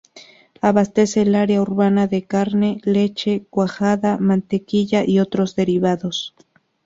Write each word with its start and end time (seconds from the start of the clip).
Abastece 0.61 1.21
el 1.21 1.35
área 1.35 1.61
urbana 1.61 2.07
de 2.07 2.23
carne, 2.25 2.81
leche, 2.83 3.45
cuajada, 3.51 4.17
mantequilla 4.17 5.03
y 5.05 5.19
otros 5.19 5.55
derivados. 5.55 6.33